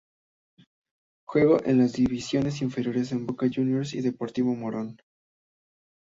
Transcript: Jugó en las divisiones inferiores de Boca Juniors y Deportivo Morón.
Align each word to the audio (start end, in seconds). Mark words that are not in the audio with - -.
Jugó 1.27 1.63
en 1.63 1.77
las 1.77 1.93
divisiones 1.93 2.63
inferiores 2.63 3.11
de 3.11 3.17
Boca 3.17 3.45
Juniors 3.55 3.93
y 3.93 4.01
Deportivo 4.01 4.55
Morón. 4.55 4.97